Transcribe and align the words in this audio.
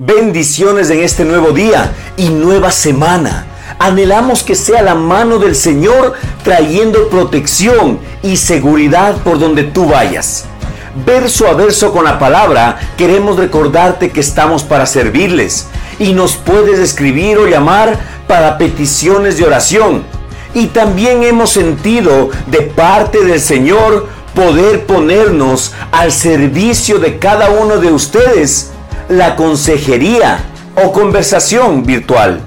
bendiciones 0.00 0.88
en 0.88 1.00
este 1.00 1.26
nuevo 1.26 1.52
día 1.52 1.92
y 2.16 2.30
nueva 2.30 2.72
semana. 2.72 3.44
Anhelamos 3.78 4.42
que 4.42 4.54
sea 4.54 4.80
la 4.80 4.94
mano 4.94 5.38
del 5.38 5.54
Señor 5.54 6.14
trayendo 6.42 7.10
protección 7.10 7.98
y 8.22 8.38
seguridad 8.38 9.18
por 9.18 9.38
donde 9.38 9.64
tú 9.64 9.88
vayas. 9.88 10.46
Verso 11.04 11.48
a 11.48 11.52
verso 11.52 11.92
con 11.92 12.04
la 12.04 12.18
palabra, 12.18 12.78
queremos 12.96 13.36
recordarte 13.36 14.10
que 14.10 14.20
estamos 14.20 14.62
para 14.62 14.86
servirles 14.86 15.66
y 15.98 16.14
nos 16.14 16.34
puedes 16.34 16.78
escribir 16.78 17.36
o 17.36 17.46
llamar 17.46 17.98
para 18.26 18.56
peticiones 18.56 19.36
de 19.36 19.44
oración. 19.44 20.04
Y 20.54 20.68
también 20.68 21.24
hemos 21.24 21.50
sentido 21.50 22.30
de 22.46 22.62
parte 22.62 23.22
del 23.22 23.38
Señor 23.38 24.08
poder 24.34 24.86
ponernos 24.86 25.74
al 25.92 26.10
servicio 26.10 26.98
de 26.98 27.18
cada 27.18 27.50
uno 27.50 27.76
de 27.76 27.92
ustedes 27.92 28.70
la 29.10 29.34
consejería 29.34 30.38
o 30.82 30.92
conversación 30.92 31.84
virtual. 31.84 32.40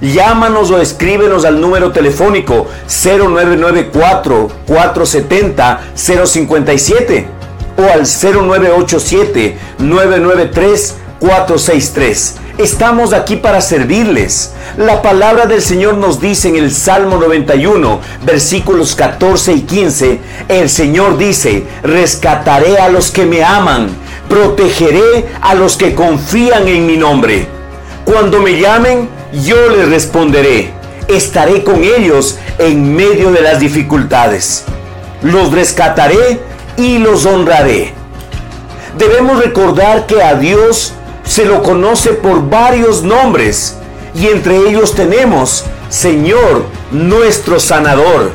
Llámanos 0.00 0.70
o 0.70 0.80
escríbenos 0.80 1.44
al 1.44 1.60
número 1.60 1.92
telefónico 1.92 2.66
0994 2.86 4.48
470 4.66 5.80
057 5.94 7.28
o 7.76 7.82
al 7.82 8.06
0987 8.06 9.58
993 9.78 10.96
463. 11.20 12.36
Estamos 12.58 13.12
aquí 13.12 13.36
para 13.36 13.60
servirles. 13.60 14.52
La 14.76 15.02
palabra 15.02 15.46
del 15.46 15.62
Señor 15.62 15.96
nos 15.96 16.20
dice 16.20 16.48
en 16.48 16.56
el 16.56 16.72
Salmo 16.72 17.18
91, 17.18 18.00
versículos 18.24 18.96
14 18.96 19.52
y 19.52 19.60
15, 19.62 20.20
el 20.48 20.68
Señor 20.68 21.18
dice, 21.18 21.64
rescataré 21.82 22.78
a 22.78 22.88
los 22.88 23.12
que 23.12 23.26
me 23.26 23.44
aman, 23.44 23.88
protegeré 24.28 25.26
a 25.40 25.54
los 25.54 25.76
que 25.76 25.94
confían 25.94 26.68
en 26.68 26.86
mi 26.86 26.96
nombre. 26.96 27.46
Cuando 28.04 28.40
me 28.40 28.58
llamen, 28.58 29.08
yo 29.32 29.68
les 29.68 29.88
responderé. 29.88 30.70
Estaré 31.08 31.64
con 31.64 31.82
ellos 31.82 32.38
en 32.58 32.94
medio 32.94 33.30
de 33.30 33.40
las 33.40 33.60
dificultades. 33.60 34.64
Los 35.22 35.52
rescataré 35.52 36.40
y 36.76 36.98
los 36.98 37.26
honraré. 37.26 37.92
Debemos 38.96 39.42
recordar 39.42 40.06
que 40.06 40.22
a 40.22 40.34
Dios 40.34 40.92
se 41.24 41.44
lo 41.44 41.62
conoce 41.62 42.10
por 42.10 42.48
varios 42.48 43.02
nombres 43.02 43.76
y 44.14 44.26
entre 44.26 44.56
ellos 44.56 44.94
tenemos 44.94 45.64
Señor 45.88 46.66
nuestro 46.90 47.60
sanador, 47.60 48.32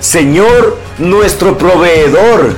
Señor 0.00 0.76
nuestro 0.98 1.56
proveedor, 1.58 2.56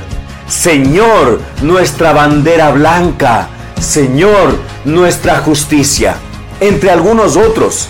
Señor 0.49 1.39
nuestra 1.61 2.11
bandera 2.11 2.71
blanca, 2.71 3.49
Señor 3.79 4.57
nuestra 4.83 5.37
justicia, 5.37 6.15
entre 6.59 6.89
algunos 6.89 7.37
otros. 7.37 7.87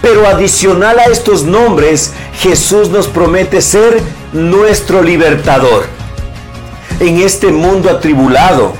Pero 0.00 0.26
adicional 0.26 0.98
a 0.98 1.04
estos 1.04 1.44
nombres, 1.44 2.12
Jesús 2.40 2.88
nos 2.88 3.06
promete 3.08 3.60
ser 3.60 4.00
nuestro 4.32 5.02
libertador 5.02 5.84
en 6.98 7.20
este 7.20 7.52
mundo 7.52 7.90
atribulado. 7.90 8.72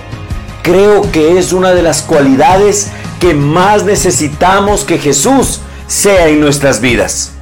Creo 0.63 1.03
que 1.13 1.39
es 1.39 1.53
una 1.53 1.73
de 1.73 1.83
las 1.83 2.03
cualidades 2.03 2.89
que 3.21 3.35
más 3.35 3.85
necesitamos 3.85 4.85
que 4.85 4.99
Jesús 4.99 5.61
sea 5.87 6.29
en 6.29 6.41
nuestras 6.41 6.81
vidas. 6.81 7.33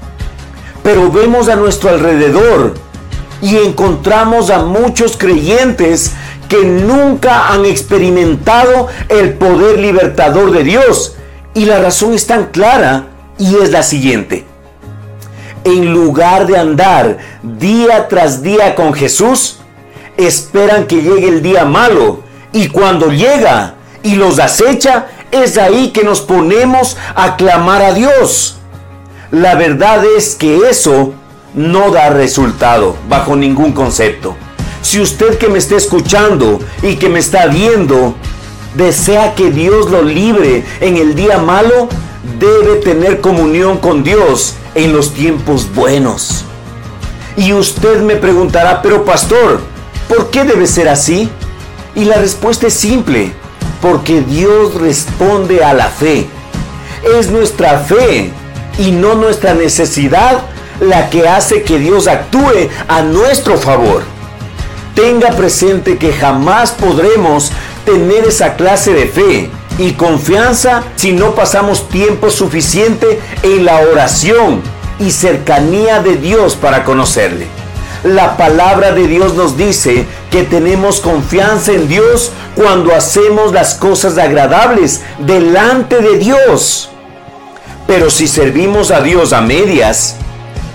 Pero 0.82 1.10
vemos 1.12 1.48
a 1.48 1.56
nuestro 1.56 1.90
alrededor 1.90 2.74
y 3.42 3.56
encontramos 3.56 4.50
a 4.50 4.64
muchos 4.64 5.16
creyentes 5.16 6.12
que 6.48 6.64
nunca 6.64 7.48
han 7.48 7.64
experimentado 7.64 8.88
el 9.08 9.34
poder 9.34 9.78
libertador 9.78 10.50
de 10.50 10.64
Dios. 10.64 11.16
Y 11.54 11.64
la 11.64 11.80
razón 11.80 12.12
es 12.12 12.26
tan 12.26 12.46
clara 12.46 13.06
y 13.38 13.56
es 13.56 13.70
la 13.70 13.82
siguiente. 13.82 14.44
En 15.64 15.92
lugar 15.92 16.46
de 16.46 16.58
andar 16.58 17.18
día 17.42 18.08
tras 18.08 18.42
día 18.42 18.74
con 18.74 18.92
Jesús, 18.92 19.58
esperan 20.16 20.86
que 20.86 21.02
llegue 21.02 21.28
el 21.28 21.42
día 21.42 21.64
malo 21.64 22.22
y 22.52 22.68
cuando 22.68 23.10
llega 23.10 23.74
y 24.02 24.16
los 24.16 24.38
acecha, 24.38 25.06
es 25.30 25.58
ahí 25.58 25.90
que 25.90 26.02
nos 26.02 26.20
ponemos 26.20 26.96
a 27.14 27.36
clamar 27.36 27.82
a 27.82 27.92
Dios. 27.92 28.58
La 29.30 29.54
verdad 29.54 30.02
es 30.16 30.34
que 30.34 30.68
eso 30.68 31.14
no 31.54 31.90
da 31.90 32.10
resultado 32.10 32.96
bajo 33.08 33.36
ningún 33.36 33.72
concepto. 33.72 34.36
Si 34.82 35.00
usted 35.00 35.38
que 35.38 35.48
me 35.48 35.58
está 35.58 35.76
escuchando 35.76 36.60
y 36.82 36.96
que 36.96 37.08
me 37.08 37.18
está 37.18 37.46
viendo 37.46 38.14
desea 38.74 39.34
que 39.34 39.50
Dios 39.50 39.90
lo 39.90 40.02
libre 40.02 40.64
en 40.80 40.96
el 40.96 41.14
día 41.14 41.38
malo, 41.38 41.88
debe 42.38 42.76
tener 42.76 43.20
comunión 43.20 43.78
con 43.78 44.02
Dios 44.02 44.54
en 44.74 44.92
los 44.92 45.12
tiempos 45.12 45.74
buenos. 45.74 46.44
Y 47.36 47.52
usted 47.52 48.00
me 48.00 48.16
preguntará, 48.16 48.82
pero 48.82 49.04
pastor, 49.04 49.60
¿Por 50.10 50.28
qué 50.30 50.42
debe 50.42 50.66
ser 50.66 50.88
así? 50.88 51.30
Y 51.94 52.04
la 52.04 52.16
respuesta 52.16 52.66
es 52.66 52.74
simple, 52.74 53.32
porque 53.80 54.22
Dios 54.22 54.74
responde 54.74 55.62
a 55.62 55.72
la 55.72 55.86
fe. 55.86 56.26
Es 57.16 57.30
nuestra 57.30 57.78
fe 57.78 58.32
y 58.76 58.90
no 58.90 59.14
nuestra 59.14 59.54
necesidad 59.54 60.42
la 60.80 61.10
que 61.10 61.28
hace 61.28 61.62
que 61.62 61.78
Dios 61.78 62.08
actúe 62.08 62.68
a 62.88 63.02
nuestro 63.02 63.56
favor. 63.58 64.02
Tenga 64.94 65.30
presente 65.30 65.98
que 65.98 66.12
jamás 66.12 66.72
podremos 66.72 67.52
tener 67.84 68.24
esa 68.24 68.54
clase 68.56 68.92
de 68.92 69.06
fe 69.06 69.50
y 69.78 69.92
confianza 69.92 70.82
si 70.96 71.12
no 71.12 71.34
pasamos 71.34 71.88
tiempo 71.88 72.30
suficiente 72.30 73.20
en 73.42 73.64
la 73.64 73.78
oración 73.80 74.62
y 74.98 75.10
cercanía 75.10 76.02
de 76.02 76.16
Dios 76.16 76.56
para 76.56 76.84
conocerle. 76.84 77.46
La 78.04 78.38
palabra 78.38 78.92
de 78.92 79.06
Dios 79.06 79.34
nos 79.34 79.56
dice 79.56 80.06
que 80.30 80.42
tenemos 80.42 81.00
confianza 81.00 81.72
en 81.72 81.86
Dios 81.86 82.32
cuando 82.54 82.94
hacemos 82.94 83.52
las 83.52 83.74
cosas 83.74 84.16
agradables 84.16 85.02
delante 85.18 86.00
de 86.00 86.18
Dios. 86.18 86.90
Pero 87.86 88.08
si 88.08 88.26
servimos 88.26 88.90
a 88.90 89.02
Dios 89.02 89.32
a 89.32 89.40
medias, 89.40 90.16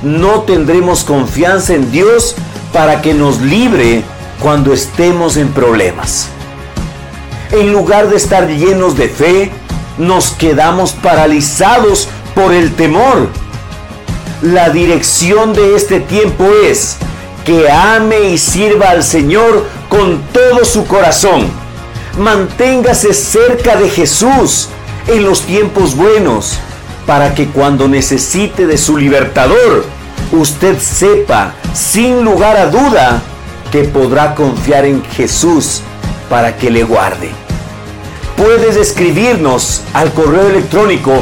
no 0.06 0.42
tendremos 0.42 1.04
confianza 1.04 1.74
en 1.74 1.92
Dios 1.92 2.36
para 2.72 3.02
que 3.02 3.16
nos 3.16 3.42
libre 3.42 4.04
cuando 4.40 4.72
estemos 4.72 5.36
en 5.36 5.50
problemas. 5.50 6.28
En 7.52 7.72
lugar 7.72 8.10
de 8.10 8.16
estar 8.16 8.48
llenos 8.48 8.96
de 8.96 9.10
fe, 9.10 9.52
nos 9.98 10.30
quedamos 10.30 10.92
paralizados 10.92 12.08
por 12.36 12.54
el 12.54 12.76
temor. 12.76 13.30
La 14.44 14.70
dirección 14.70 15.54
de 15.54 15.76
este 15.76 16.02
tiempo 16.02 16.46
es 16.70 16.98
que 17.44 17.72
ame 17.72 18.30
y 18.30 18.38
sirva 18.38 18.92
al 18.92 19.04
Señor 19.04 19.66
con 19.90 20.22
todo 20.32 20.66
su 20.66 20.86
corazón. 20.86 21.48
Manténgase 22.20 23.12
cerca 23.12 23.76
de 23.76 23.90
Jesús 23.90 24.70
en 25.08 25.24
los 25.24 25.42
tiempos 25.42 25.96
buenos, 25.96 26.60
para 27.08 27.34
que 27.34 27.48
cuando 27.48 27.88
necesite 27.88 28.68
de 28.68 28.78
su 28.78 28.98
libertador, 28.98 29.95
usted 30.32 30.80
sepa 30.80 31.54
sin 31.74 32.24
lugar 32.24 32.58
a 32.58 32.68
duda 32.68 33.22
que 33.72 33.84
podrá 33.84 34.36
confiar 34.36 34.86
en 34.86 35.04
Jesús 35.04 35.82
para 36.30 36.56
que 36.56 36.70
le 36.70 36.84
guarde. 36.84 37.32
Puedes 38.38 38.76
escribirnos 38.76 39.82
al 39.94 40.12
correo 40.12 40.48
electrónico 40.48 41.14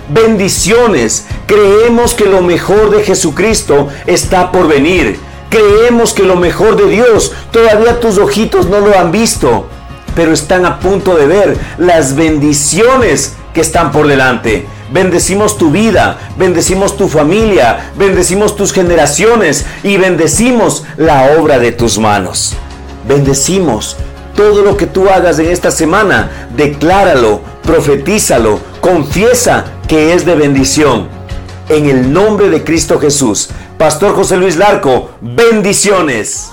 Bendiciones, 0.10 1.26
creemos 1.48 2.14
que 2.14 2.26
lo 2.26 2.42
mejor 2.42 2.92
de 2.92 3.04
Jesucristo 3.04 3.88
está 4.06 4.52
por 4.52 4.68
venir. 4.68 5.29
Creemos 5.50 6.14
que 6.14 6.24
lo 6.24 6.36
mejor 6.36 6.76
de 6.76 6.90
Dios 6.90 7.34
todavía 7.52 8.00
tus 8.00 8.18
ojitos 8.20 8.68
no 8.68 8.80
lo 8.80 8.98
han 8.98 9.12
visto, 9.12 9.68
pero 10.16 10.32
están 10.32 10.66
a 10.66 10.80
punto 10.80 11.16
de 11.16 11.26
ver 11.26 11.58
las 11.78 12.16
bendiciones 12.16 13.36
que 13.54 13.62
están 13.62 13.92
por 13.92 14.08
delante. 14.08 14.68
bendecimos 14.92 15.58
tu 15.58 15.70
vida, 15.70 16.18
bendecimos 16.36 16.98
tu 16.98 17.08
familia, 17.08 17.92
bendecimos 17.96 18.56
tus 18.56 18.74
generaciones 18.74 19.66
y 19.84 19.98
bendecimos 19.98 20.84
la 20.98 21.36
obra 21.40 21.60
de 21.60 21.72
tus 21.72 22.00
manos. 22.00 22.56
Bendecimos 23.08 23.98
todo 24.36 24.64
lo 24.64 24.78
que 24.78 24.88
tú 24.88 25.10
hagas 25.10 25.38
en 25.40 25.50
esta 25.50 25.70
semana, 25.70 26.48
decláralo, 26.56 27.42
profetízalo, 27.64 28.60
confiesa 28.82 29.66
que 29.88 30.14
es 30.14 30.26
de 30.26 30.36
bendición. 30.36 31.08
En 31.68 31.88
el 31.88 32.12
nombre 32.12 32.50
de 32.50 32.64
Cristo 32.64 33.00
Jesús, 33.00 33.50
Pastor 33.80 34.14
José 34.14 34.36
Luis 34.36 34.58
Larco, 34.58 35.10
bendiciones. 35.22 36.52